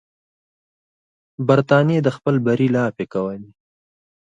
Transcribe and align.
برټانیې 1.47 1.99
د 2.03 2.09
خپل 2.15 2.35
بری 2.45 2.67
لاپې 2.75 3.05
کولې. 3.13 3.49